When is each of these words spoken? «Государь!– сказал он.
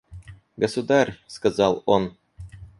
«Государь!– 0.57 1.19
сказал 1.27 1.83
он. 1.85 2.17